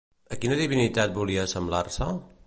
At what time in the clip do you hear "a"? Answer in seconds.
0.35-0.37